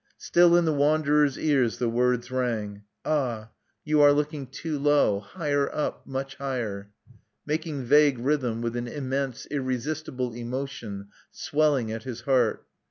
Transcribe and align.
Still 0.17 0.57
in 0.57 0.65
the 0.65 0.73
wanderer's 0.73 1.37
ears 1.37 1.77
the 1.77 1.87
words 1.87 2.31
rang, 2.31 2.85
"Ah! 3.05 3.51
you 3.85 4.01
are 4.01 4.11
looking 4.11 4.47
too 4.47 4.79
low! 4.79 5.19
higher 5.19 5.69
up 5.71 6.07
much 6.07 6.33
higher!" 6.37 6.89
making 7.45 7.83
vague 7.85 8.17
rhythm 8.17 8.63
with 8.63 8.75
an 8.75 8.87
immense, 8.87 9.45
irresistible 9.51 10.33
emotion 10.33 11.09
swelling 11.31 11.91
at 11.91 12.01
his 12.01 12.21
heart. 12.21 12.65